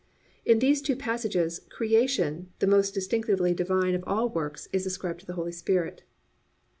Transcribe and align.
"+ 0.25 0.45
In 0.45 0.57
these 0.57 0.81
two 0.81 0.95
passages 0.95 1.59
creation, 1.69 2.49
the 2.57 2.65
most 2.65 2.95
distinctively 2.95 3.53
divine 3.53 3.93
of 3.93 4.03
all 4.07 4.29
works, 4.29 4.67
is 4.73 4.87
ascribed 4.87 5.19
to 5.19 5.25
the 5.27 5.33
Holy 5.35 5.51
Spirit. 5.51 6.01